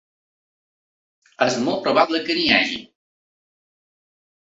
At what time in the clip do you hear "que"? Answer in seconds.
2.25-2.41